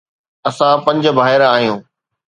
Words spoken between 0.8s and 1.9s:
پنج ڀائر آهيون.